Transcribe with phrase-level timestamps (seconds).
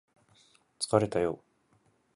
[0.79, 1.43] 疲れたよ